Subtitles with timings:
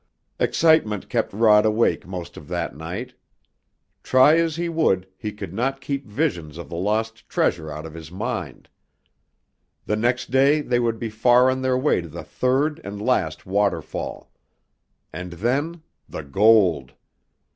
[0.39, 3.13] Excitement kept Rod awake most of that night.
[4.01, 7.93] Try as he would, he could not keep visions of the lost treasure out of
[7.93, 8.67] his mind.
[9.85, 13.45] The next day they would be far on their way to the third and last
[13.45, 14.31] waterfall.
[15.13, 16.95] And then the gold!